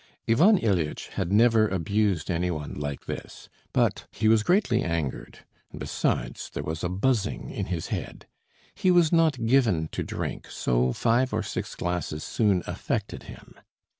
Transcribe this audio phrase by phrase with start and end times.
[0.27, 5.79] Ivan Ilyitch had never abused any one like this, but he was greatly angered, and
[5.79, 8.25] besides, there was a buzzing in his head.
[8.73, 13.53] He was not given to drink, so five or six glasses soon affected him.